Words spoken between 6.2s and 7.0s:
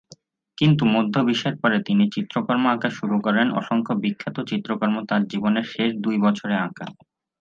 বছরে আঁকা।